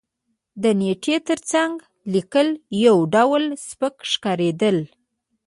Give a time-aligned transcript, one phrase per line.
[0.61, 1.73] د نېټې تر څنګ
[2.13, 2.47] لېکل
[2.85, 4.77] یو ډول سپک ښکارېدل.